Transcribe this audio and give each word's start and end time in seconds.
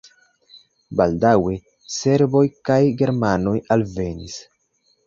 Baldaŭe 1.01 1.53
serboj 1.97 2.43
kaj 2.71 2.81
germanoj 3.05 3.57
alvenis. 3.79 4.43